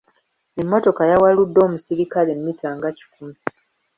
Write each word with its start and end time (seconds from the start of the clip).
Emmotoka 0.61 1.03
yawaludde 1.11 1.59
omusirikale 1.67 2.31
mmita 2.37 2.69
nga 2.77 2.89
kkumi. 2.97 3.37